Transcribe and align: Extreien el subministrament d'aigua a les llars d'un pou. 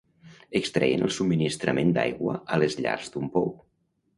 Extreien 0.59 1.03
el 1.07 1.13
subministrament 1.17 1.93
d'aigua 1.99 2.35
a 2.57 2.61
les 2.63 2.79
llars 2.83 3.15
d'un 3.17 3.31
pou. 3.37 3.51